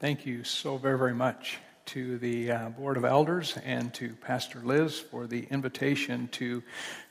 [0.00, 4.58] Thank you so very, very much to the uh, Board of Elders and to Pastor
[4.58, 6.64] Liz for the invitation to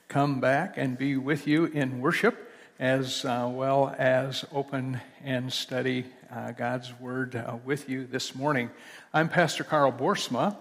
[0.10, 6.04] come back and be with you in worship as uh, well as open and study
[6.30, 8.70] uh, God's Word uh, with you this morning.
[9.14, 10.58] I'm Pastor Carl Boersma.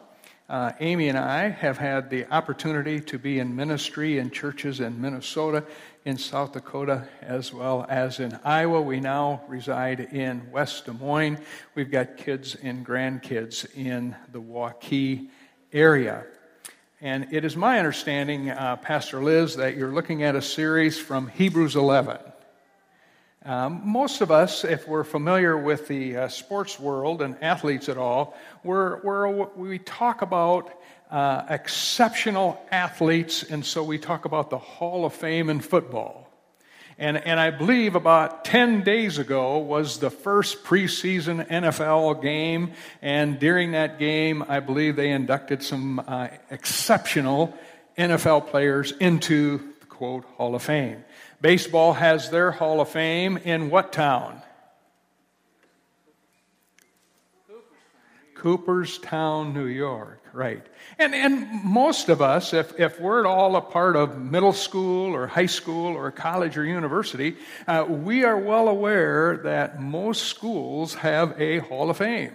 [0.48, 5.00] Uh, Amy and I have had the opportunity to be in ministry in churches in
[5.00, 5.64] Minnesota,
[6.04, 8.80] in South Dakota, as well as in Iowa.
[8.80, 11.38] We now reside in West Des Moines.
[11.74, 15.28] We've got kids and grandkids in the Waukee
[15.72, 16.24] area.
[17.00, 21.28] And it is my understanding, uh, Pastor Liz, that you're looking at a series from
[21.28, 22.18] Hebrews 11.
[23.44, 27.98] Um, most of us, if we're familiar with the uh, sports world and athletes at
[27.98, 30.72] all, we're, we're, we talk about
[31.12, 36.30] uh, exceptional athletes, and so we talk about the Hall of Fame in football.
[36.98, 42.72] And, and I believe about 10 days ago was the first preseason NFL game,
[43.02, 47.56] and during that game, I believe they inducted some uh, exceptional
[47.98, 51.04] NFL players into the quote Hall of Fame.
[51.42, 54.40] Baseball has their Hall of Fame in what town?
[58.42, 60.66] Cooperstown, New York, right.
[60.98, 65.14] And, and most of us, if, if we're at all a part of middle school
[65.14, 67.36] or high school or college or university,
[67.68, 72.32] uh, we are well aware that most schools have a Hall of Fame.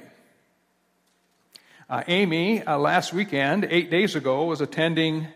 [1.90, 5.28] Uh, Amy, uh, last weekend, eight days ago, was attending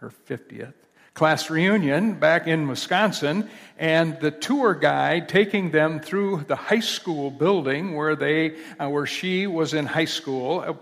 [0.00, 0.74] her 50th
[1.16, 7.30] class reunion back in Wisconsin, and the tour guide taking them through the high school
[7.30, 10.74] building where they, uh, where she was in high school, uh,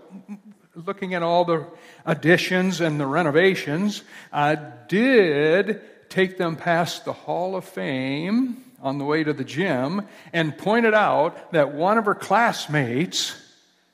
[0.75, 1.65] looking at all the
[2.05, 4.57] additions and the renovations, uh,
[4.89, 10.01] did take them past the Hall of Fame on the way to the gym
[10.33, 13.41] and pointed out that one of her classmates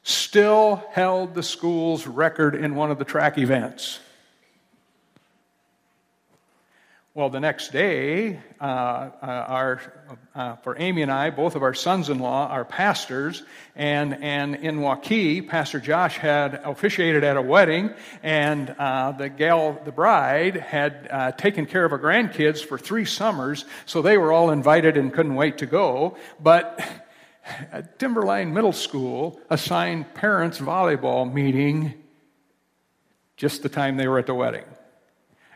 [0.02, 4.00] still held the school's record in one of the track events.
[7.14, 9.82] Well, the next day, uh, uh, our,
[10.34, 13.44] uh, for Amy and I, both of our sons in law are pastors,
[13.76, 19.78] and, and in Waukee, Pastor Josh had officiated at a wedding, and uh, the gal,
[19.84, 24.32] the bride, had uh, taken care of her grandkids for three summers, so they were
[24.32, 26.16] all invited and couldn't wait to go.
[26.40, 26.80] But
[28.00, 31.94] Timberline Middle School assigned parents' volleyball meeting
[33.36, 34.64] just the time they were at the wedding.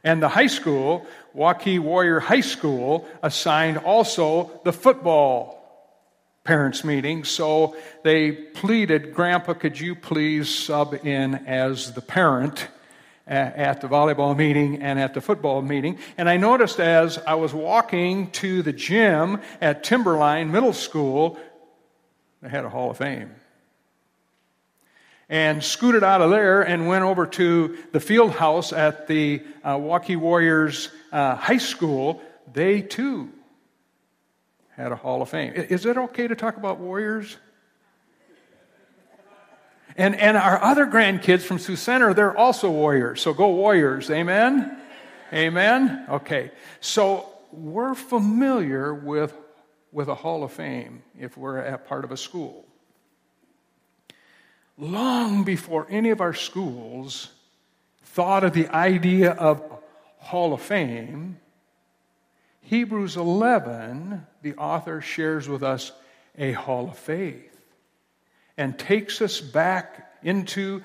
[0.05, 1.05] And the high school
[1.35, 5.61] Waukee Warrior High School assigned also the football
[6.45, 7.23] parents' meeting.
[7.23, 12.67] So they pleaded, Grandpa, could you please sub in as the parent
[13.27, 15.97] at the volleyball meeting and at the football meeting.
[16.15, 21.39] And I noticed as I was walking to the gym at Timberline Middle School,
[22.43, 23.31] they had a Hall of Fame
[25.29, 29.75] and scooted out of there and went over to the field house at the uh,
[29.75, 32.21] Waukee Warriors uh, High School.
[32.53, 33.31] They too
[34.75, 35.53] had a Hall of Fame.
[35.53, 37.37] Is it okay to talk about Warriors?
[39.97, 43.21] And, and our other grandkids from Sioux Center, they're also Warriors.
[43.21, 44.11] So go Warriors.
[44.11, 44.77] Amen?
[45.31, 46.05] Amen?
[46.09, 46.51] Okay.
[46.81, 49.33] So we're familiar with,
[49.93, 52.65] with a Hall of Fame if we're a part of a school
[54.77, 57.29] long before any of our schools
[58.03, 59.63] thought of the idea of
[60.17, 61.39] Hall of Fame,
[62.61, 65.91] Hebrews 11, the author shares with us
[66.37, 67.55] a hall of faith
[68.57, 70.81] and takes us back into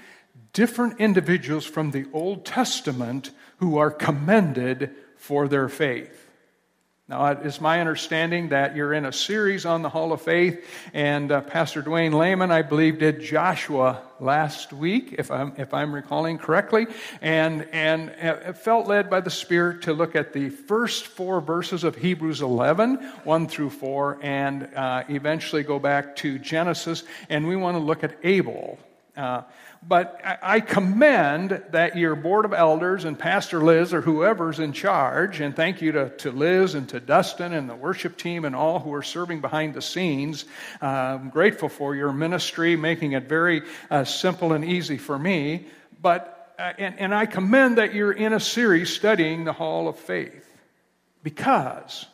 [0.52, 6.19] different individuals from the Old Testament who are commended for their faith.
[7.10, 10.64] Now, it is my understanding that you're in a series on the Hall of Faith,
[10.94, 15.92] and uh, Pastor Dwayne Lehman, I believe, did Joshua last week, if I'm, if I'm
[15.92, 16.86] recalling correctly,
[17.20, 21.82] and, and uh, felt led by the Spirit to look at the first four verses
[21.82, 22.94] of Hebrews 11,
[23.24, 28.04] 1 through 4, and uh, eventually go back to Genesis, and we want to look
[28.04, 28.78] at Abel.
[29.82, 35.40] But I commend that your board of elders and Pastor Liz or whoever's in charge,
[35.40, 38.78] and thank you to, to Liz and to Dustin and the worship team and all
[38.78, 40.44] who are serving behind the scenes.
[40.82, 45.66] Uh, I'm grateful for your ministry, making it very uh, simple and easy for me.
[46.02, 49.98] But, uh, and, and I commend that you're in a series studying the Hall of
[49.98, 50.46] Faith
[51.22, 52.04] because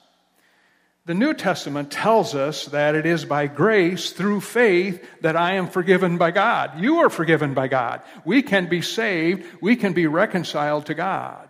[1.07, 5.69] the New Testament tells us that it is by grace through faith that I am
[5.69, 6.81] forgiven by God.
[6.81, 8.03] You are forgiven by God.
[8.25, 9.47] We can be saved.
[9.61, 11.49] We can be reconciled to God.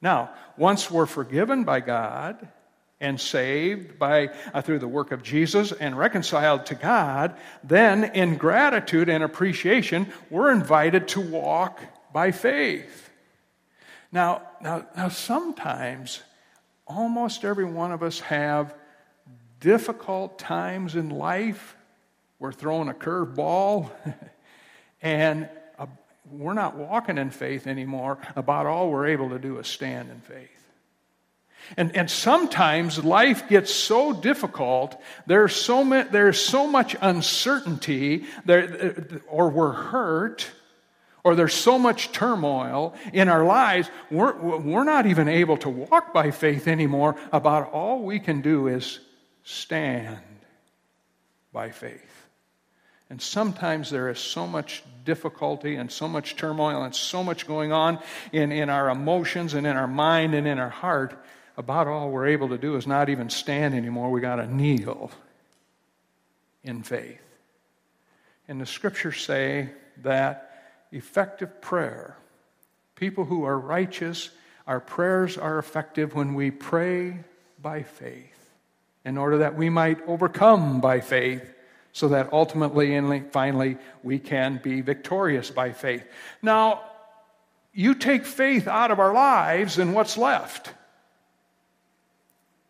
[0.00, 2.48] Now, once we're forgiven by God,
[3.00, 8.36] and saved by uh, through the work of Jesus and reconciled to God, then in
[8.36, 11.80] gratitude and appreciation, we're invited to walk
[12.12, 13.10] by faith.
[14.10, 16.22] Now, now, now sometimes
[16.86, 18.74] almost every one of us have
[19.60, 21.76] difficult times in life.
[22.38, 23.90] We're throwing a curveball,
[25.02, 25.48] and
[25.78, 25.86] uh,
[26.30, 28.18] we're not walking in faith anymore.
[28.36, 30.50] About all we're able to do is stand in faith.
[31.76, 39.22] And, and sometimes life gets so difficult, there's so, ma- there's so much uncertainty, there,
[39.28, 40.50] or we're hurt,
[41.24, 46.12] or there's so much turmoil in our lives, we're, we're not even able to walk
[46.12, 47.16] by faith anymore.
[47.32, 49.00] About all we can do is
[49.42, 50.18] stand
[51.50, 52.02] by faith.
[53.08, 57.72] And sometimes there is so much difficulty and so much turmoil and so much going
[57.72, 57.98] on
[58.32, 61.18] in, in our emotions and in our mind and in our heart.
[61.56, 64.10] About all we're able to do is not even stand anymore.
[64.10, 65.10] We got to kneel
[66.64, 67.20] in faith.
[68.48, 69.70] And the scriptures say
[70.02, 70.53] that
[70.94, 72.16] effective prayer,
[72.94, 74.30] people who are righteous,
[74.66, 77.18] our prayers are effective when we pray
[77.60, 78.50] by faith
[79.04, 81.52] in order that we might overcome by faith,
[81.92, 86.04] so that ultimately and finally we can be victorious by faith.
[86.42, 86.82] Now,
[87.72, 90.72] you take faith out of our lives, and what's left?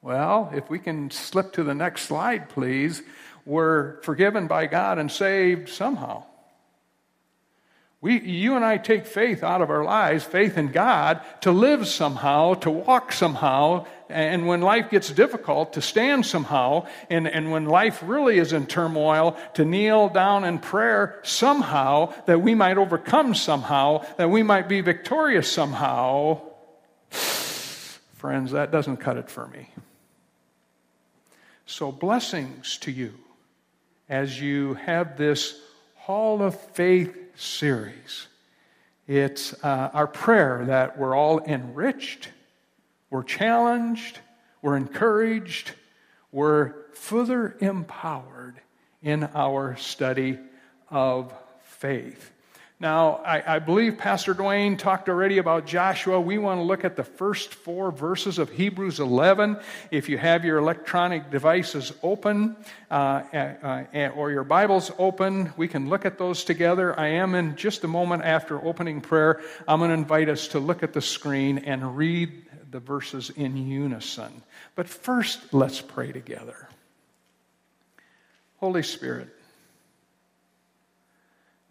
[0.02, 3.02] Well, if we can slip to the next slide, please.
[3.46, 6.24] We're forgiven by God and saved somehow.
[8.04, 11.88] We, you and I take faith out of our lives, faith in God, to live
[11.88, 17.64] somehow, to walk somehow, and when life gets difficult, to stand somehow, and, and when
[17.64, 23.34] life really is in turmoil, to kneel down in prayer somehow, that we might overcome
[23.34, 26.42] somehow, that we might be victorious somehow.
[27.08, 29.70] Friends, that doesn't cut it for me.
[31.64, 33.14] So, blessings to you
[34.10, 35.58] as you have this
[35.94, 38.28] Hall of Faith series.
[39.06, 42.31] It's uh, our prayer that we're all enriched,
[43.10, 44.19] we're challenged,
[44.62, 45.72] we're encouraged,
[46.32, 48.60] we're further empowered
[49.02, 50.38] in our study
[50.88, 51.32] of
[51.62, 52.31] faith.
[52.80, 56.20] Now, I, I, believe Pastor Dwayne talked already about Joshua.
[56.20, 59.58] We want to look at the first four verses of Hebrews 11.
[59.92, 62.56] If you have your electronic devices open
[62.90, 62.94] uh,
[63.32, 66.98] uh, or your Bibles open, we can look at those together.
[66.98, 69.40] I am in just a moment after opening prayer.
[69.68, 73.56] I'm going to invite us to look at the screen and read the verses in
[73.56, 74.42] unison.
[74.74, 76.68] But first, let's pray together.
[78.56, 79.28] Holy Spirit,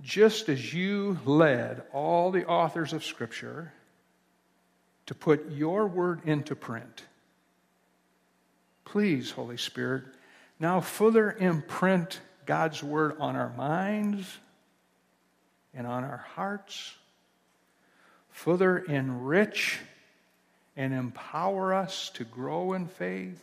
[0.03, 3.71] just as you led all the authors of Scripture
[5.05, 7.03] to put your word into print,
[8.83, 10.03] please, Holy Spirit,
[10.59, 14.27] now further imprint God's word on our minds
[15.73, 16.95] and on our hearts,
[18.29, 19.79] further enrich
[20.75, 23.41] and empower us to grow in faith,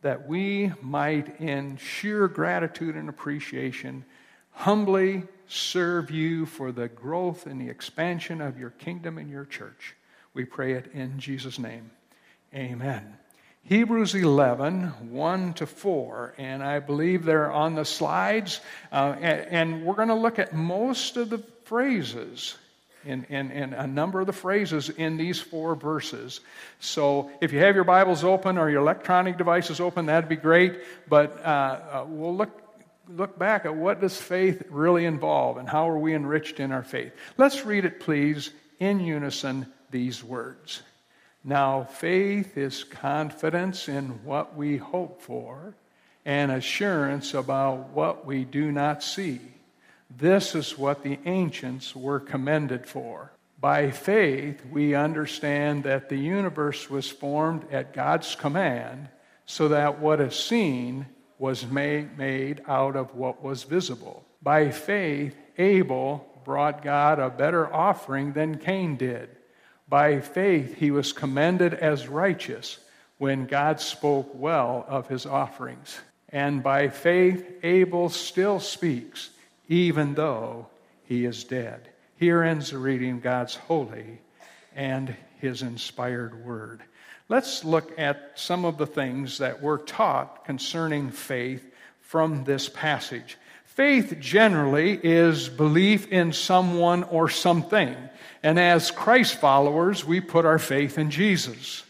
[0.00, 4.04] that we might, in sheer gratitude and appreciation,
[4.52, 9.94] humbly serve you for the growth and the expansion of your kingdom and your church.
[10.32, 11.90] We pray it in Jesus' name.
[12.54, 13.16] Amen.
[13.66, 18.60] Hebrews 11, 1 to 4, and I believe they're on the slides.
[18.92, 22.58] Uh, and, and, we're going to look at most of the phrases,
[23.06, 23.24] in,
[23.76, 26.40] a number of the phrases in these four verses.
[26.80, 30.80] So if you have your Bibles open or your electronic devices open, that'd be great.
[31.08, 32.63] But uh, uh, we'll look
[33.08, 36.82] look back at what does faith really involve and how are we enriched in our
[36.82, 37.12] faith.
[37.36, 40.82] Let's read it, please, in unison, these words.
[41.44, 45.74] Now, faith is confidence in what we hope for
[46.24, 49.40] and assurance about what we do not see.
[50.16, 53.32] This is what the ancients were commended for.
[53.60, 59.08] By faith, we understand that the universe was formed at God's command
[59.46, 61.06] so that what is seen
[61.38, 64.24] was made, out of what was visible.
[64.42, 69.30] By faith, Abel brought God a better offering than Cain did.
[69.88, 72.78] By faith, he was commended as righteous
[73.18, 75.98] when God spoke well of his offerings.
[76.30, 79.30] And by faith, Abel still speaks,
[79.68, 80.66] even though
[81.04, 81.88] he is dead.
[82.16, 84.20] Here ends the reading God's holy
[84.74, 86.82] and his inspired word.
[87.28, 91.64] Let's look at some of the things that we're taught concerning faith
[92.00, 93.38] from this passage.
[93.64, 97.96] Faith generally is belief in someone or something.
[98.42, 101.82] And as Christ followers, we put our faith in Jesus.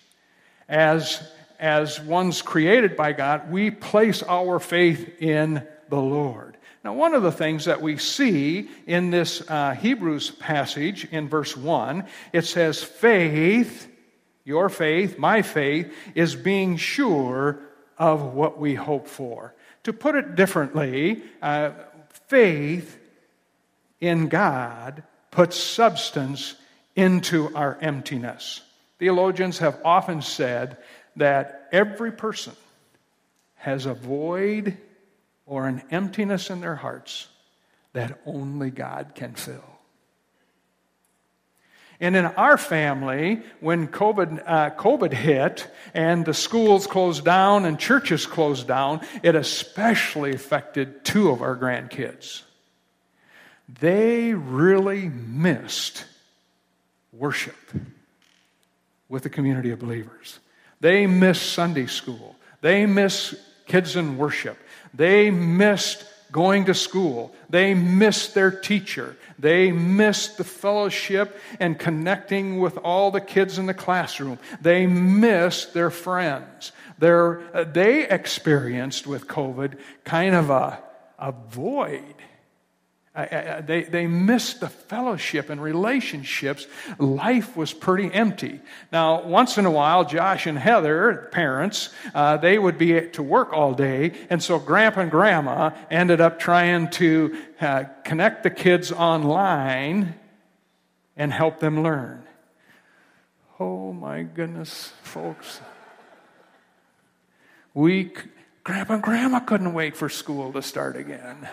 [0.68, 1.20] As,
[1.58, 6.56] as ones created by God, we place our faith in the Lord.
[6.84, 11.56] Now, one of the things that we see in this uh, Hebrews passage in verse
[11.56, 13.90] 1, it says, faith,
[14.44, 17.58] your faith, my faith, is being sure
[17.96, 19.54] of what we hope for.
[19.84, 21.70] To put it differently, uh,
[22.28, 22.98] faith
[24.00, 26.54] in God puts substance
[26.94, 28.60] into our emptiness.
[28.98, 30.76] Theologians have often said
[31.16, 32.54] that every person
[33.56, 34.76] has a void
[35.46, 37.28] or an emptiness in their hearts
[37.92, 39.73] that only God can fill.
[42.00, 47.78] And in our family, when COVID, uh, COVID hit and the schools closed down and
[47.78, 52.42] churches closed down, it especially affected two of our grandkids.
[53.80, 56.04] They really missed
[57.12, 57.56] worship
[59.08, 60.38] with the community of believers.
[60.80, 62.36] They missed Sunday school.
[62.60, 63.34] They missed
[63.66, 64.58] kids in worship.
[64.92, 66.04] They missed
[66.34, 67.32] going to school.
[67.48, 69.16] They missed their teacher.
[69.38, 74.40] They missed the fellowship and connecting with all the kids in the classroom.
[74.60, 76.72] They missed their friends.
[76.98, 80.82] Their, uh, they experienced with COVID kind of a,
[81.20, 82.16] a void
[83.14, 86.66] they, they missed the fellowship and relationships.
[86.98, 88.60] Life was pretty empty.
[88.90, 93.52] Now, once in a while, Josh and Heather, parents, uh, they would be to work
[93.52, 98.90] all day, and so Grandpa and Grandma ended up trying to uh, connect the kids
[98.90, 100.14] online
[101.16, 102.24] and help them learn.
[103.60, 105.60] Oh my goodness, folks.
[107.74, 108.12] We,
[108.64, 111.48] Grandpa and Grandma couldn't wait for school to start again.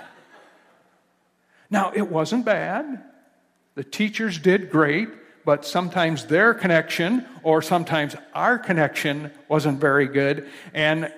[1.72, 3.02] Now, it wasn't bad.
[3.76, 5.08] The teachers did great,
[5.46, 10.48] but sometimes their connection or sometimes our connection wasn't very good.
[10.74, 11.12] And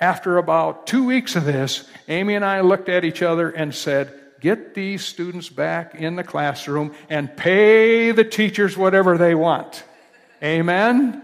[0.00, 4.12] after about two weeks of this, Amy and I looked at each other and said,
[4.40, 9.82] Get these students back in the classroom and pay the teachers whatever they want.
[10.42, 11.22] Amen?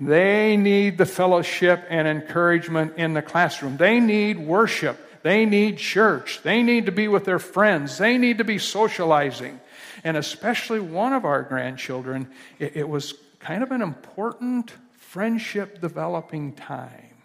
[0.00, 3.76] They need the fellowship and encouragement in the classroom.
[3.76, 4.98] They need worship.
[5.26, 6.40] They need church.
[6.44, 7.98] They need to be with their friends.
[7.98, 9.58] They need to be socializing.
[10.04, 12.28] And especially one of our grandchildren,
[12.60, 17.16] it, it was kind of an important friendship developing time.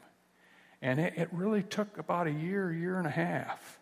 [0.81, 3.77] And it, it really took about a year, year and a half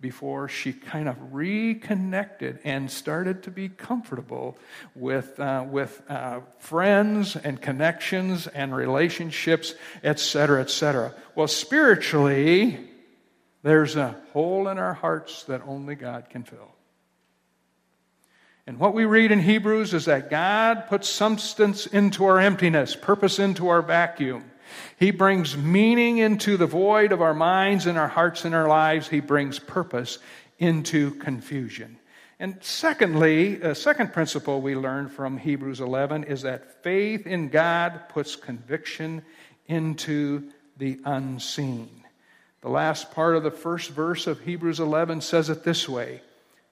[0.00, 4.56] before she kind of reconnected and started to be comfortable
[4.94, 11.14] with, uh, with uh, friends and connections and relationships, etc., etc.
[11.34, 12.86] Well, spiritually,
[13.62, 16.74] there's a hole in our hearts that only God can fill.
[18.66, 23.38] And what we read in Hebrews is that God puts substance into our emptiness, purpose
[23.38, 24.44] into our vacuum.
[24.96, 29.08] He brings meaning into the void of our minds and our hearts and our lives.
[29.08, 30.18] He brings purpose
[30.58, 31.98] into confusion.
[32.38, 38.08] And secondly, a second principle we learn from Hebrews 11 is that faith in God
[38.08, 39.22] puts conviction
[39.66, 41.99] into the unseen.
[42.62, 46.20] The last part of the first verse of Hebrews 11 says it this way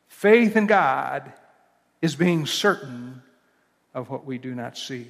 [0.09, 1.33] Faith in God
[2.03, 3.23] is being certain
[3.95, 5.07] of what we do not see.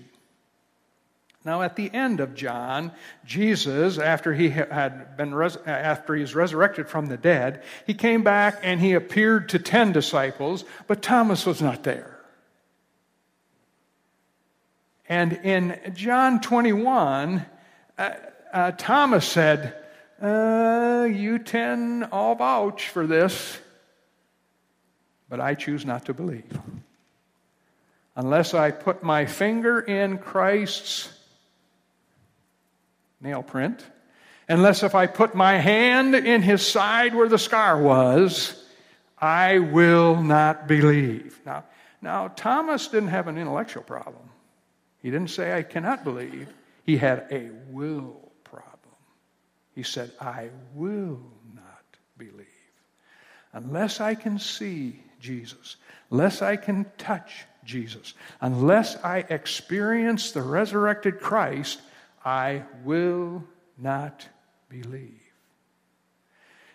[1.45, 2.93] Now, at the end of John,
[3.25, 8.23] Jesus, after he had been res- after he was resurrected from the dead, he came
[8.23, 12.19] back and he appeared to ten disciples, but Thomas was not there.
[15.09, 17.47] And in John 21,
[17.97, 18.11] uh,
[18.53, 19.75] uh, Thomas said,
[20.21, 23.59] uh, you ten all vouch for this,
[25.29, 26.59] but I choose not to believe.
[28.17, 31.13] Unless I put my finger in Christ's
[33.21, 33.85] nail print,
[34.49, 38.65] unless if I put my hand in his side where the scar was,
[39.19, 41.41] I will not believe.
[41.45, 41.65] Now,
[42.03, 44.31] now Thomas didn't have an intellectual problem.
[45.01, 46.49] He didn't say, I cannot believe.
[46.85, 48.28] He had a will
[49.79, 51.21] he said, I will
[51.55, 51.85] not
[52.17, 52.47] believe
[53.53, 55.77] unless I can see Jesus,
[56.11, 61.81] unless I can touch Jesus, unless I experience the resurrected Christ,
[62.25, 63.45] I will
[63.79, 64.27] not
[64.69, 65.21] believe.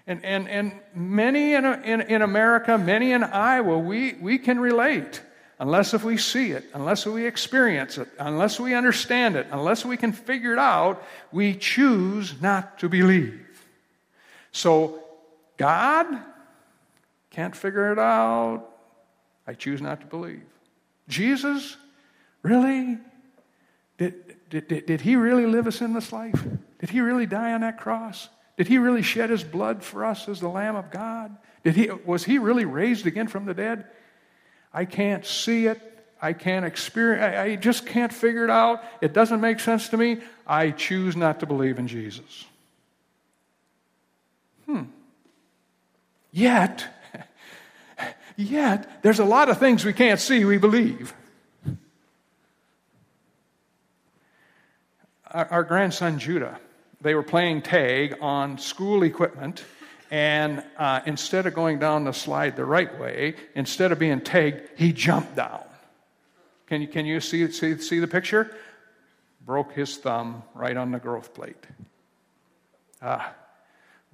[0.07, 5.22] And, and, and many in, in, in America, many in Iowa, we, we can relate
[5.60, 9.98] unless if we see it, unless we experience it, unless we understand it, unless we
[9.98, 13.39] can figure it out, we choose not to believe.
[14.51, 15.00] So,
[15.57, 16.05] God
[17.31, 18.69] can't figure it out.
[19.48, 20.43] I choose not to believe.
[21.07, 21.77] Jesus,
[22.43, 22.98] really?
[23.98, 26.43] Did, did, did, did he really live a sinless life?
[26.79, 28.29] Did he really die on that cross?
[28.57, 31.36] Did he really shed his blood for us as the Lamb of God?
[31.63, 33.86] Did he, was he really raised again from the dead?
[34.74, 35.80] I can't see it.
[36.22, 38.84] I can't experience I, I just can't figure it out.
[39.01, 40.20] It doesn't make sense to me.
[40.48, 42.46] I choose not to believe in Jesus.
[44.65, 44.84] Hmm.
[46.32, 46.88] Yet,
[48.38, 51.13] yet, there's a lot of things we can't see, we believe.
[55.30, 56.60] Our, our grandson Judah,
[57.01, 59.65] they were playing tag on school equipment,
[60.13, 64.62] and uh, instead of going down the slide the right way, instead of being tagged,
[64.75, 65.63] he jumped down.
[66.67, 68.55] Can you, can you see, see, see the picture?
[69.43, 71.58] Broke his thumb right on the growth plate.
[73.01, 73.34] Ah,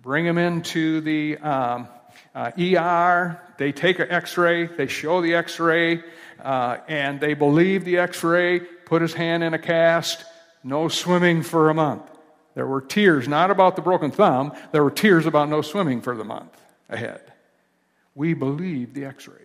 [0.01, 1.89] bring him into the um,
[2.33, 3.41] uh, ER.
[3.57, 6.01] They take an x ray, they show the x ray,
[6.41, 10.23] uh, and they believe the x ray, put his hand in a cast,
[10.63, 12.09] no swimming for a month.
[12.59, 16.13] There were tears, not about the broken thumb, there were tears about no swimming for
[16.17, 17.21] the month ahead.
[18.15, 19.37] We believed the x rays.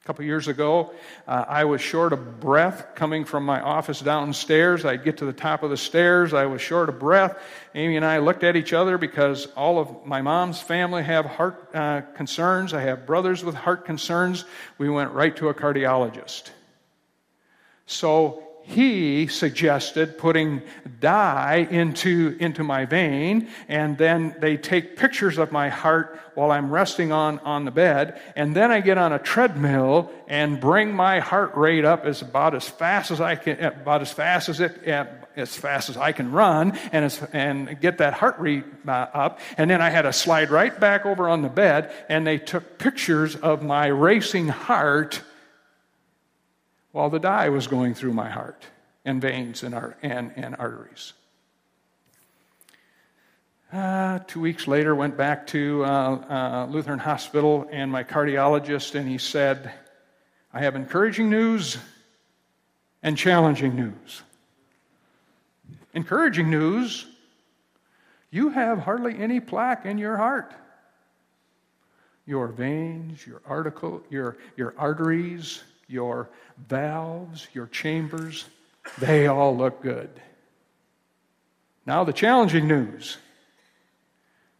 [0.00, 0.94] A couple years ago,
[1.28, 4.86] uh, I was short of breath coming from my office downstairs.
[4.86, 6.32] I'd get to the top of the stairs.
[6.32, 7.36] I was short of breath.
[7.74, 11.68] Amy and I looked at each other because all of my mom's family have heart
[11.74, 12.72] uh, concerns.
[12.72, 14.46] I have brothers with heart concerns.
[14.78, 16.48] We went right to a cardiologist.
[17.84, 20.62] So he suggested putting
[20.98, 26.70] dye into, into my vein, and then they take pictures of my heart while I'm
[26.70, 31.20] resting on, on the bed, and then I get on a treadmill and bring my
[31.20, 34.82] heart rate up as about as fast as I can, about as fast as it,
[35.36, 39.40] as fast as I can run, and, as, and get that heart rate uh, up,
[39.58, 42.78] and then I had to slide right back over on the bed, and they took
[42.78, 45.20] pictures of my racing heart
[46.94, 48.64] while the dye was going through my heart
[49.04, 51.12] and veins and, and, and arteries.
[53.72, 59.08] Uh, two weeks later, went back to uh, uh, Lutheran Hospital and my cardiologist, and
[59.08, 59.72] he said,
[60.52, 61.78] I have encouraging news
[63.02, 64.22] and challenging news.
[65.94, 67.06] Encouraging news
[68.30, 70.54] you have hardly any plaque in your heart.
[72.24, 76.30] Your veins, your article, your, your arteries, your
[76.68, 78.46] valves, your chambers,
[78.98, 80.10] they all look good.
[81.86, 83.18] Now, the challenging news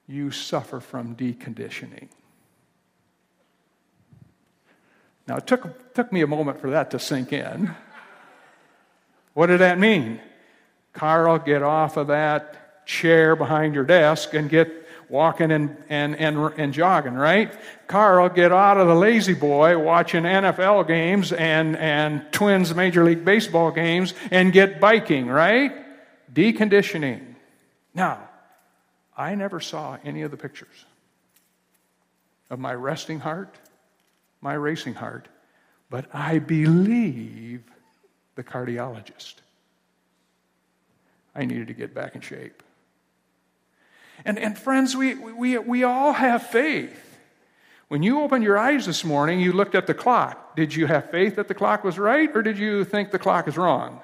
[0.06, 2.08] you suffer from deconditioning.
[5.26, 7.74] Now, it took, took me a moment for that to sink in.
[9.32, 10.20] What did that mean?
[10.92, 14.84] Carl, get off of that chair behind your desk and get
[15.14, 17.55] walking and, and, and, and jogging, right?
[17.87, 23.24] Carl, get out of the lazy boy watching NFL games and, and Twins Major League
[23.24, 25.72] Baseball games and get biking, right?
[26.35, 27.37] Deconditioning.
[27.94, 28.29] Now,
[29.16, 30.85] I never saw any of the pictures
[32.50, 33.55] of my resting heart,
[34.40, 35.29] my racing heart,
[35.90, 37.62] but I believe
[38.35, 39.35] the cardiologist.
[41.37, 42.63] I needed to get back in shape.
[44.24, 47.00] And, and friends, we, we, we all have faith.
[47.88, 50.57] When you opened your eyes this morning, you looked at the clock.
[50.57, 53.46] Did you have faith that the clock was right, or did you think the clock
[53.46, 54.00] is wrong?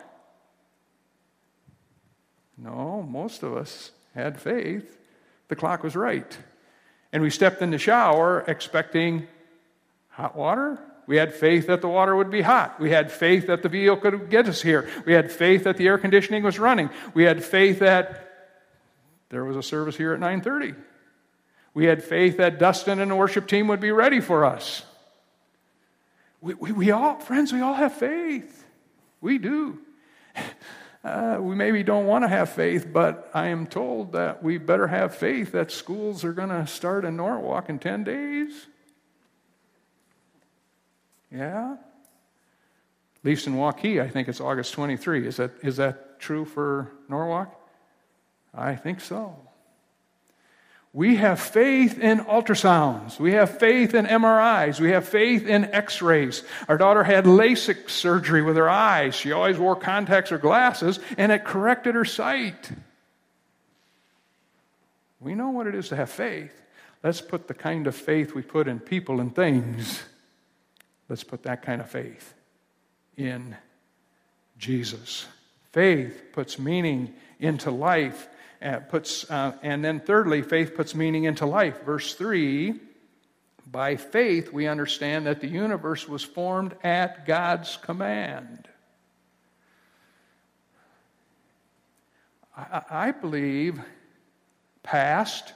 [2.59, 4.99] No, most of us had faith.
[5.49, 6.37] The clock was right.
[7.13, 9.27] And we stepped in the shower expecting
[10.09, 10.79] hot water.
[11.07, 12.79] We had faith that the water would be hot.
[12.79, 14.89] We had faith that the vehicle could get us here.
[15.07, 16.91] We had faith that the air conditioning was running.
[17.15, 18.30] We had faith that
[19.31, 20.77] there was a service here at 9:30.
[21.73, 24.85] We had faith that Dustin and the worship team would be ready for us.
[26.41, 28.65] We, we, we all, friends, we all have faith.
[29.21, 29.79] We do.
[31.03, 34.87] Uh, we maybe don't want to have faith, but I am told that we better
[34.87, 38.67] have faith that schools are going to start in Norwalk in 10 days.
[41.33, 41.73] Yeah?
[41.73, 45.27] At least in Waukee, I think it's August 23.
[45.27, 47.60] Is that, is that true for Norwalk?
[48.55, 49.37] I think so.
[50.93, 53.21] We have faith in ultrasounds.
[53.21, 54.81] We have faith in MRIs.
[54.81, 56.43] We have faith in x rays.
[56.69, 59.15] Our daughter had LASIK surgery with her eyes.
[59.15, 62.73] She always wore contacts or glasses, and it corrected her sight.
[65.21, 66.61] We know what it is to have faith.
[67.05, 70.03] Let's put the kind of faith we put in people and things,
[71.09, 72.35] let's put that kind of faith
[73.17, 73.57] in
[74.59, 75.27] Jesus.
[75.73, 78.29] Faith puts meaning into life
[78.63, 81.83] uh, puts, uh, and then thirdly, faith puts meaning into life.
[81.85, 82.79] Verse 3
[83.67, 88.69] By faith, we understand that the universe was formed at God's command.
[92.57, 93.81] I, I believe
[94.83, 95.55] past,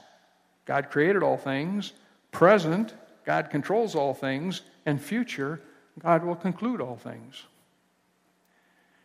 [0.65, 1.93] God created all things,
[2.31, 2.93] present,
[3.25, 5.61] God controls all things, and future,
[5.99, 7.43] God will conclude all things.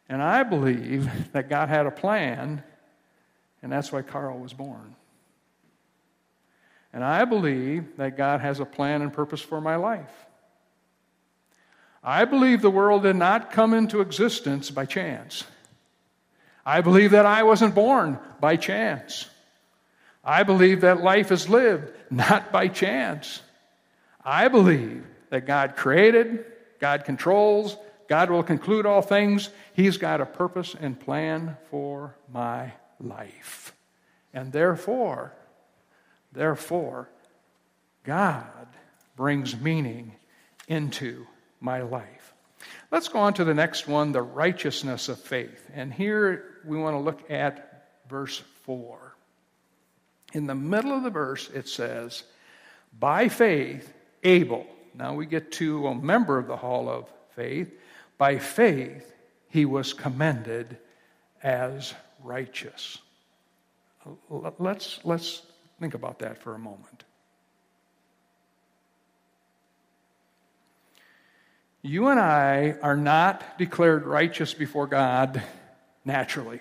[0.08, 2.62] And I believe that God had a plan,
[3.62, 4.94] and that's why Carl was born.
[6.92, 10.10] And I believe that God has a plan and purpose for my life.
[12.02, 15.44] I believe the world did not come into existence by chance.
[16.64, 19.28] I believe that I wasn't born by chance.
[20.24, 23.40] I believe that life is lived not by chance.
[24.24, 26.44] I believe that God created,
[26.80, 27.76] God controls,
[28.08, 29.50] God will conclude all things.
[29.72, 33.74] He's got a purpose and plan for my life.
[34.32, 35.32] And therefore,
[36.32, 37.08] therefore,
[38.04, 38.66] God
[39.16, 40.12] brings meaning
[40.68, 41.26] into
[41.60, 42.34] my life.
[42.90, 45.68] Let's go on to the next one the righteousness of faith.
[45.74, 49.16] And here we want to look at verse 4.
[50.32, 52.24] In the middle of the verse, it says,
[52.98, 54.66] By faith, Abel.
[54.94, 57.72] Now we get to a member of the hall of faith.
[58.18, 59.12] By faith,
[59.48, 60.76] he was commended
[61.42, 62.98] as righteous.
[64.28, 65.42] Let's, let's
[65.78, 67.04] think about that for a moment.
[71.82, 75.42] You and I are not declared righteous before God
[76.04, 76.60] naturally.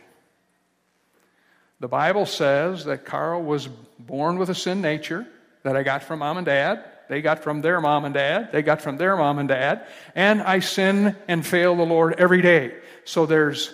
[1.82, 3.68] The Bible says that Carl was
[3.98, 5.28] born with a sin nature
[5.64, 6.84] that I got from mom and dad.
[7.10, 8.52] They got from their mom and dad.
[8.52, 9.88] They got from their mom and dad.
[10.16, 12.76] And I sin and fail the Lord every day.
[13.04, 13.74] So there's,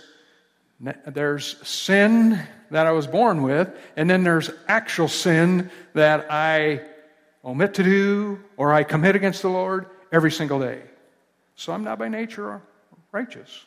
[0.79, 2.39] there's sin
[2.71, 6.81] that I was born with, and then there's actual sin that I
[7.43, 10.81] omit to do or I commit against the Lord every single day.
[11.55, 12.61] So I'm not by nature
[13.11, 13.63] righteous.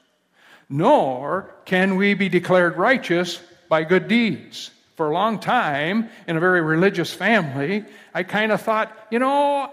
[0.68, 4.70] Nor can we be declared righteous by good deeds.
[4.96, 9.72] For a long time, in a very religious family, I kind of thought, you know,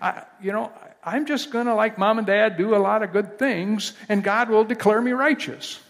[0.00, 0.72] I, you know,
[1.04, 4.22] I'm just going to, like mom and dad, do a lot of good things, and
[4.22, 5.80] God will declare me righteous.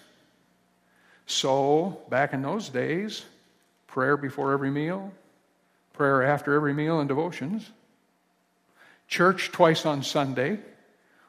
[1.31, 3.25] So, back in those days,
[3.87, 5.12] prayer before every meal,
[5.93, 7.71] prayer after every meal, and devotions,
[9.07, 10.59] church twice on Sunday,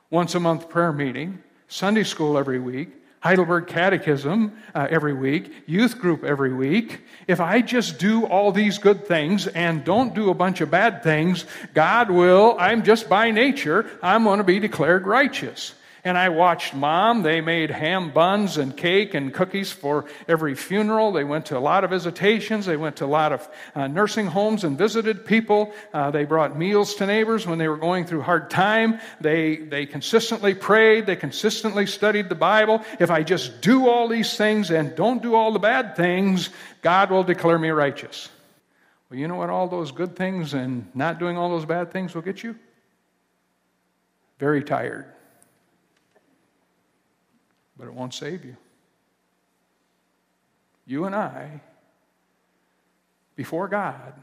[0.10, 1.38] once a month prayer meeting,
[1.68, 7.02] Sunday school every week, Heidelberg Catechism uh, every week, youth group every week.
[7.28, 11.04] If I just do all these good things and don't do a bunch of bad
[11.04, 15.76] things, God will, I'm just by nature, I'm going to be declared righteous.
[16.04, 17.22] And I watched mom.
[17.22, 21.12] They made ham buns and cake and cookies for every funeral.
[21.12, 22.66] They went to a lot of visitations.
[22.66, 25.74] They went to a lot of uh, nursing homes and visited people.
[25.94, 29.00] Uh, they brought meals to neighbors when they were going through hard time.
[29.20, 31.06] They, they consistently prayed.
[31.06, 32.84] They consistently studied the Bible.
[33.00, 36.50] If I just do all these things and don't do all the bad things,
[36.82, 38.28] God will declare me righteous.
[39.12, 42.16] Well, you know what all those good things and not doing all those bad things
[42.16, 42.56] will get you?
[44.40, 45.06] Very tired
[47.82, 48.56] but it won't save you.
[50.86, 51.62] You and I,
[53.36, 54.14] before God,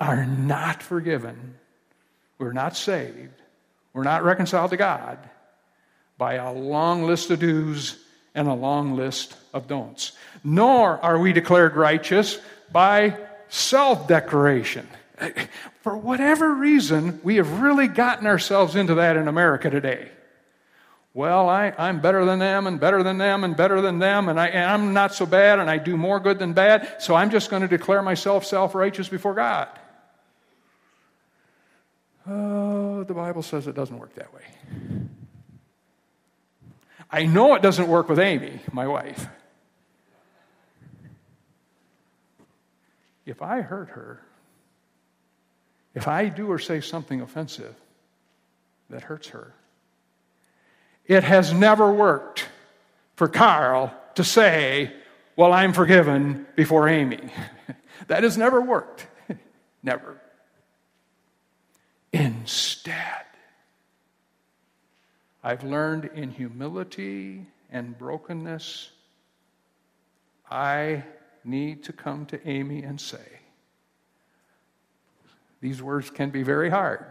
[0.00, 1.56] are not forgiven.
[2.38, 3.34] We're not saved.
[3.92, 5.18] We're not reconciled to God
[6.16, 7.98] by a long list of do's
[8.34, 10.12] and a long list of don'ts.
[10.42, 12.38] Nor are we declared righteous
[12.72, 13.14] by
[13.50, 14.88] self declaration.
[15.82, 20.12] For whatever reason, we have really gotten ourselves into that in America today
[21.18, 24.38] well, I, I'm better than them and better than them and better than them, and,
[24.38, 27.30] I, and I'm not so bad and I do more good than bad, so I'm
[27.30, 29.66] just going to declare myself self righteous before God.
[32.24, 34.42] Oh, the Bible says it doesn't work that way.
[37.10, 39.26] I know it doesn't work with Amy, my wife.
[43.26, 44.22] If I hurt her,
[45.96, 47.74] if I do or say something offensive
[48.88, 49.52] that hurts her,
[51.08, 52.46] it has never worked
[53.16, 54.92] for Carl to say,
[55.34, 57.30] Well, I'm forgiven before Amy.
[58.06, 59.06] that has never worked.
[59.82, 60.20] never.
[62.12, 63.24] Instead,
[65.42, 68.90] I've learned in humility and brokenness,
[70.50, 71.04] I
[71.44, 73.38] need to come to Amy and say,
[75.60, 77.04] these words can be very hard.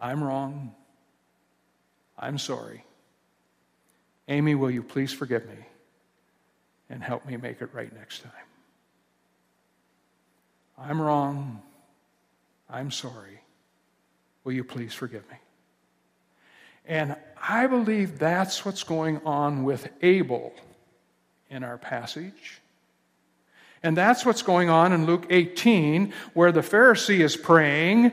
[0.00, 0.74] I'm wrong.
[2.18, 2.84] I'm sorry.
[4.26, 5.66] Amy, will you please forgive me
[6.90, 8.32] and help me make it right next time?
[10.76, 11.62] I'm wrong.
[12.68, 13.40] I'm sorry.
[14.44, 15.36] Will you please forgive me?
[16.86, 20.54] And I believe that's what's going on with Abel
[21.50, 22.60] in our passage.
[23.82, 28.12] And that's what's going on in Luke 18, where the Pharisee is praying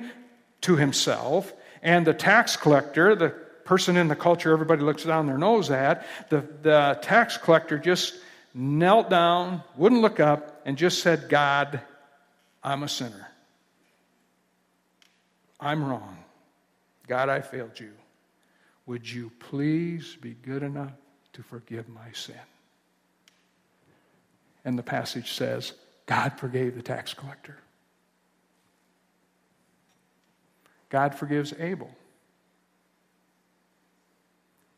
[0.62, 5.38] to himself, and the tax collector, the person in the culture everybody looks down their
[5.38, 8.16] nose at, the, the tax collector just
[8.54, 11.82] knelt down, wouldn't look up, and just said, God,
[12.64, 13.28] I'm a sinner.
[15.60, 16.18] I'm wrong.
[17.08, 17.92] God, I failed you.
[18.86, 20.94] Would you please be good enough
[21.34, 22.36] to forgive my sin?
[24.64, 25.74] And the passage says,
[26.06, 27.58] God forgave the tax collector.
[30.90, 31.90] God forgives Abel.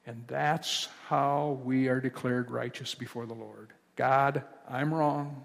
[0.07, 3.73] And that's how we are declared righteous before the Lord.
[3.97, 5.43] God, I'm wrong.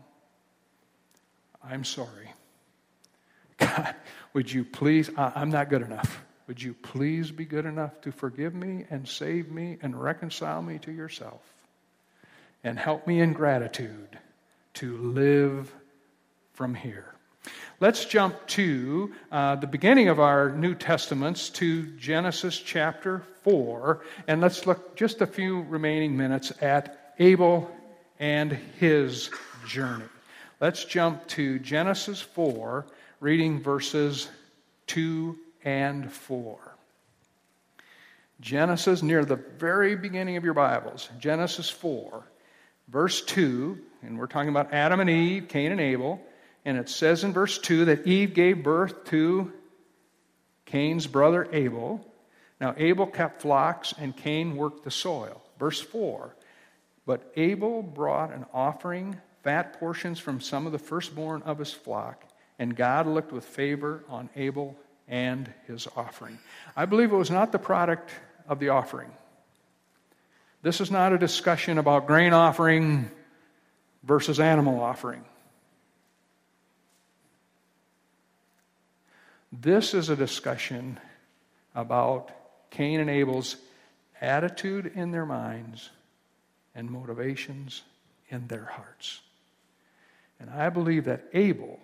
[1.64, 2.32] I'm sorry.
[3.58, 3.96] God,
[4.32, 6.22] would you please, I'm not good enough.
[6.46, 10.78] Would you please be good enough to forgive me and save me and reconcile me
[10.78, 11.42] to yourself?
[12.62, 14.16] And help me in gratitude
[14.74, 15.74] to live
[16.52, 17.14] from here.
[17.82, 24.40] Let's jump to uh, the beginning of our New Testaments to Genesis chapter 4, and
[24.40, 27.68] let's look just a few remaining minutes at Abel
[28.20, 29.30] and his
[29.66, 30.04] journey.
[30.60, 32.86] Let's jump to Genesis 4,
[33.18, 34.28] reading verses
[34.86, 36.76] 2 and 4.
[38.40, 42.22] Genesis, near the very beginning of your Bibles, Genesis 4,
[42.86, 46.20] verse 2, and we're talking about Adam and Eve, Cain and Abel.
[46.64, 49.52] And it says in verse 2 that Eve gave birth to
[50.66, 52.06] Cain's brother Abel.
[52.60, 55.42] Now, Abel kept flocks and Cain worked the soil.
[55.58, 56.34] Verse 4
[57.04, 62.24] But Abel brought an offering, fat portions from some of the firstborn of his flock,
[62.58, 64.76] and God looked with favor on Abel
[65.08, 66.38] and his offering.
[66.76, 68.10] I believe it was not the product
[68.48, 69.10] of the offering.
[70.62, 73.10] This is not a discussion about grain offering
[74.04, 75.24] versus animal offering.
[79.52, 80.98] This is a discussion
[81.74, 82.30] about
[82.70, 83.56] Cain and Abel's
[84.20, 85.90] attitude in their minds
[86.74, 87.82] and motivations
[88.30, 89.20] in their hearts.
[90.40, 91.78] And I believe that Abel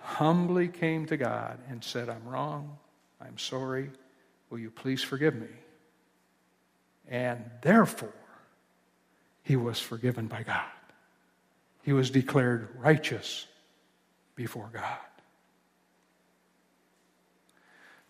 [0.00, 2.76] humbly came to God and said, I'm wrong.
[3.20, 3.90] I'm sorry.
[4.50, 5.48] Will you please forgive me?
[7.08, 8.12] And therefore,
[9.42, 10.64] he was forgiven by God.
[11.82, 13.46] He was declared righteous
[14.36, 14.98] before God.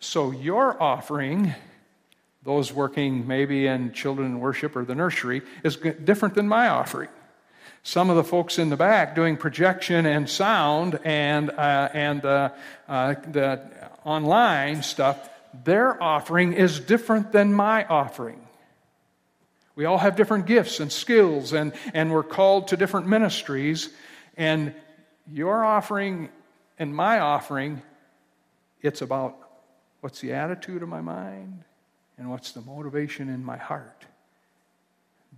[0.01, 1.53] So, your offering,
[2.43, 7.09] those working maybe in children worship or the nursery, is different than my offering.
[7.83, 12.49] Some of the folks in the back doing projection and sound and, uh, and uh,
[12.87, 13.61] uh, the
[14.05, 15.29] online stuff,
[15.65, 18.39] their offering is different than my offering.
[19.75, 23.89] We all have different gifts and skills, and, and we're called to different ministries.
[24.37, 24.73] And
[25.27, 26.29] your offering
[26.77, 27.81] and my offering,
[28.81, 29.48] it's about
[30.01, 31.63] What's the attitude of my mind?
[32.17, 34.05] And what's the motivation in my heart?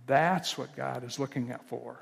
[0.06, 1.96] That's what God is looking at for.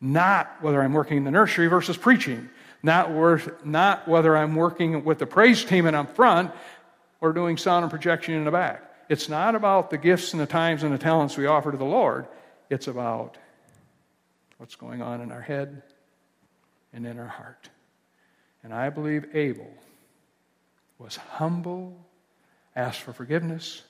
[0.00, 2.48] Not whether I'm working in the nursery versus preaching.
[2.82, 6.52] Not, worth, not whether I'm working with the praise team and I'm front
[7.20, 8.82] or doing sound and projection in the back.
[9.08, 11.84] It's not about the gifts and the times and the talents we offer to the
[11.84, 12.26] Lord.
[12.70, 13.38] It's about
[14.58, 15.82] what's going on in our head
[16.92, 17.68] and in our heart.
[18.62, 19.70] And I believe Abel
[20.98, 21.96] was humble,
[22.74, 23.82] asked for forgiveness,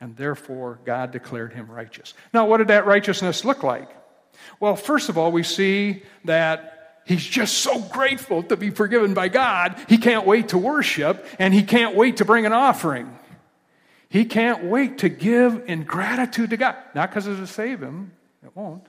[0.00, 2.14] and therefore God declared him righteous.
[2.32, 3.90] Now, what did that righteousness look like?
[4.60, 9.28] Well, first of all, we see that he's just so grateful to be forgiven by
[9.28, 13.18] God, he can't wait to worship, and he can't wait to bring an offering.
[14.08, 16.76] He can't wait to give in gratitude to God.
[16.94, 18.12] Not because it'll save him,
[18.44, 18.86] it won't.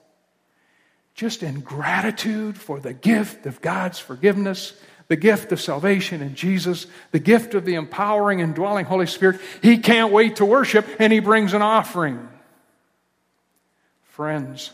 [1.15, 6.87] Just in gratitude for the gift of God's forgiveness the gift of salvation in Jesus,
[7.11, 9.39] the gift of the empowering and dwelling Holy Spirit.
[9.61, 12.27] He can't wait to worship, and he brings an offering.
[14.03, 14.71] Friends,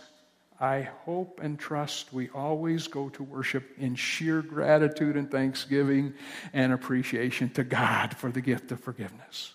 [0.59, 6.13] I hope and trust we always go to worship in sheer gratitude and thanksgiving
[6.53, 9.53] and appreciation to God for the gift of forgiveness.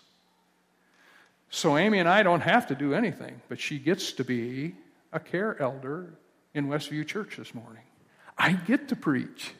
[1.49, 4.75] So, Amy and I don't have to do anything, but she gets to be
[5.11, 6.13] a care elder
[6.53, 7.81] in Westview Church this morning.
[8.37, 9.51] I get to preach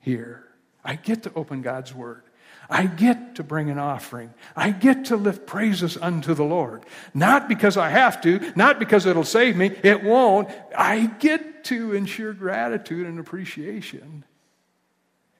[0.00, 0.44] here.
[0.84, 2.22] I get to open God's Word.
[2.70, 4.32] I get to bring an offering.
[4.54, 6.84] I get to lift praises unto the Lord.
[7.12, 10.48] Not because I have to, not because it'll save me, it won't.
[10.76, 14.24] I get to ensure gratitude and appreciation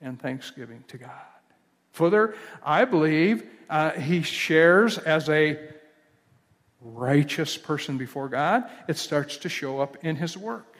[0.00, 1.10] and thanksgiving to God.
[1.92, 5.58] Further, I believe uh, he shares as a
[6.80, 8.64] righteous person before God.
[8.88, 10.76] It starts to show up in his work.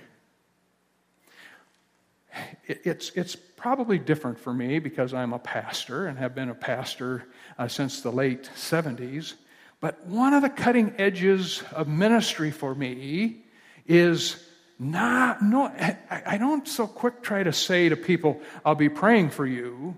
[2.67, 7.27] it's, it's probably different for me because I'm a pastor and have been a pastor
[7.59, 9.35] uh, since the late 70s.
[9.81, 13.45] But one of the cutting edges of ministry for me
[13.87, 14.43] is
[14.79, 19.29] not, no, I, I don't so quick try to say to people, I'll be praying
[19.29, 19.95] for you.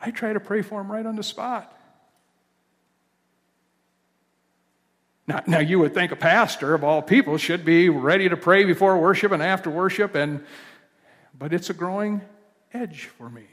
[0.00, 1.70] I try to pray for them right on the spot.
[5.26, 8.64] Now, now, you would think a pastor of all people should be ready to pray
[8.64, 10.44] before worship and after worship, and,
[11.38, 12.20] but it's a growing
[12.72, 13.46] edge for me.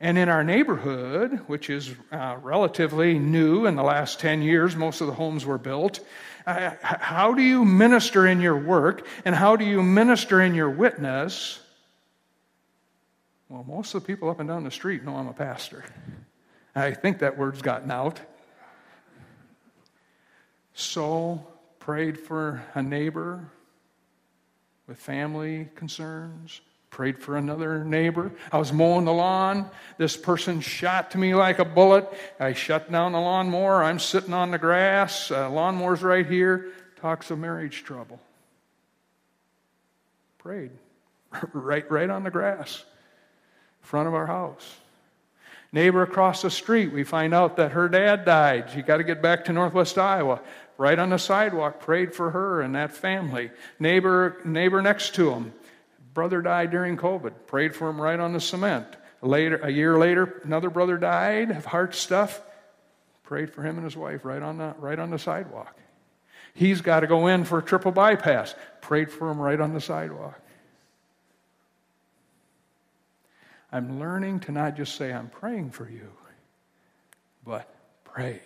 [0.00, 5.00] And in our neighborhood, which is uh, relatively new in the last 10 years, most
[5.00, 6.00] of the homes were built.
[6.46, 10.68] Uh, how do you minister in your work and how do you minister in your
[10.68, 11.60] witness?
[13.48, 15.84] Well, most of the people up and down the street know I'm a pastor.
[16.74, 18.20] I think that word's gotten out.
[20.74, 21.46] So,
[21.78, 23.48] prayed for a neighbor
[24.86, 28.30] with family concerns, prayed for another neighbor.
[28.52, 29.68] I was mowing the lawn.
[29.98, 32.08] This person shot to me like a bullet.
[32.38, 33.82] I shut down the lawnmower.
[33.82, 35.30] I'm sitting on the grass.
[35.30, 36.72] Uh, lawnmower's right here.
[37.00, 38.20] Talks of marriage trouble.
[40.38, 40.70] Prayed.
[41.52, 42.84] right, right on the grass,
[43.80, 44.76] front of our house.
[45.72, 48.70] Neighbor across the street, we find out that her dad died.
[48.72, 50.40] She got to get back to Northwest Iowa
[50.76, 53.50] right on the sidewalk, prayed for her and that family.
[53.78, 55.52] Neighbor, neighbor next to him,
[56.12, 58.86] brother died during COVID, prayed for him right on the cement.
[59.22, 62.42] Later, a year later, another brother died of heart stuff,
[63.22, 65.76] prayed for him and his wife right on the, right on the sidewalk.
[66.54, 69.80] He's got to go in for a triple bypass, prayed for him right on the
[69.80, 70.40] sidewalk.
[73.72, 76.08] I'm learning to not just say, I'm praying for you,
[77.44, 78.40] but pray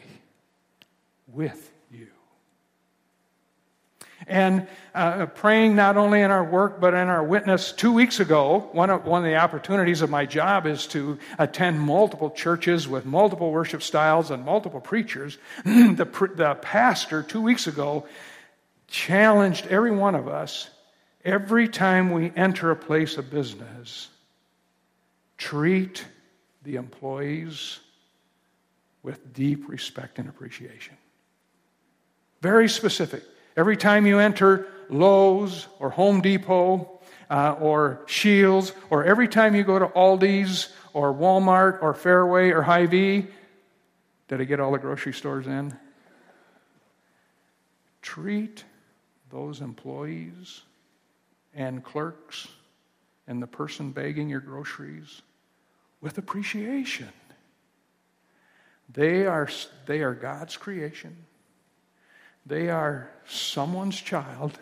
[1.26, 1.70] with
[4.28, 7.72] and uh, praying not only in our work but in our witness.
[7.72, 11.80] Two weeks ago, one of, one of the opportunities of my job is to attend
[11.80, 15.38] multiple churches with multiple worship styles and multiple preachers.
[15.64, 18.06] the, the pastor, two weeks ago,
[18.86, 20.70] challenged every one of us
[21.24, 24.08] every time we enter a place of business,
[25.36, 26.04] treat
[26.62, 27.80] the employees
[29.02, 30.96] with deep respect and appreciation.
[32.40, 33.22] Very specific.
[33.58, 39.64] Every time you enter Lowe's or Home Depot uh, or Shields, or every time you
[39.64, 43.26] go to Aldi's or Walmart or Fairway or Hy-Vee,
[44.28, 45.76] did I get all the grocery stores in?
[48.00, 48.62] Treat
[49.28, 50.62] those employees
[51.52, 52.46] and clerks
[53.26, 55.20] and the person bagging your groceries
[56.00, 57.08] with appreciation.
[58.92, 59.48] They are,
[59.86, 61.16] they are God's creation.
[62.48, 64.58] They are someone's child.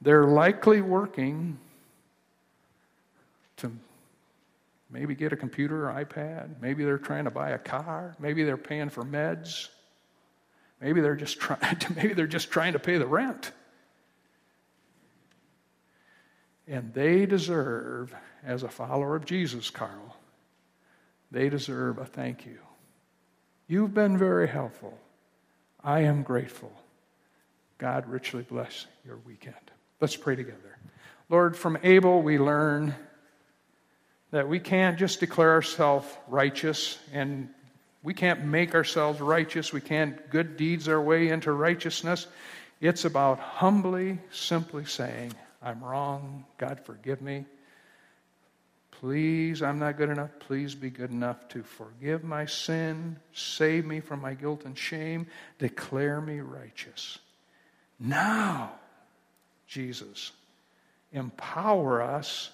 [0.00, 1.58] They're likely working
[3.58, 3.70] to
[4.90, 6.60] maybe get a computer or iPad.
[6.62, 8.16] Maybe they're trying to buy a car.
[8.18, 9.68] Maybe they're paying for meds.
[10.80, 13.52] Maybe they're just trying to, maybe they're just trying to pay the rent.
[16.66, 20.16] And they deserve, as a follower of Jesus, Carl,
[21.30, 22.58] they deserve a thank you.
[23.66, 24.98] You've been very helpful.
[25.82, 26.72] I am grateful.
[27.78, 29.54] God richly bless your weekend.
[30.00, 30.78] Let's pray together.
[31.28, 32.94] Lord, from Abel we learn
[34.30, 37.48] that we can't just declare ourselves righteous and
[38.02, 39.72] we can't make ourselves righteous.
[39.72, 42.26] We can't good deeds our way into righteousness.
[42.80, 46.44] It's about humbly, simply saying, I'm wrong.
[46.58, 47.44] God, forgive me.
[49.00, 50.30] Please, I'm not good enough.
[50.40, 55.28] Please be good enough to forgive my sin, save me from my guilt and shame,
[55.60, 57.18] declare me righteous.
[58.00, 58.72] Now,
[59.68, 60.32] Jesus,
[61.12, 62.50] empower us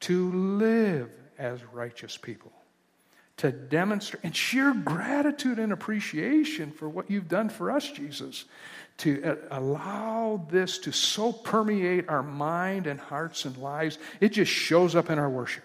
[0.00, 2.52] to live as righteous people,
[3.36, 8.46] to demonstrate and sheer gratitude and appreciation for what you've done for us, Jesus,
[8.98, 13.96] to uh, allow this to so permeate our mind and hearts and lives.
[14.20, 15.62] It just shows up in our worship.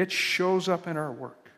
[0.00, 1.50] It shows up in our work,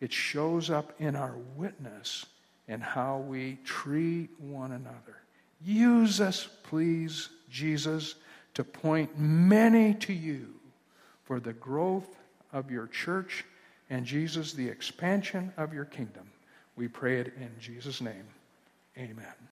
[0.00, 2.24] it shows up in our witness
[2.68, 5.16] and how we treat one another.
[5.60, 8.14] Use us, please, Jesus,
[8.54, 10.54] to point many to you
[11.24, 12.16] for the growth
[12.52, 13.44] of your church
[13.90, 16.30] and Jesus, the expansion of your kingdom.
[16.76, 18.28] We pray it in Jesus' name.
[18.96, 19.48] Amen.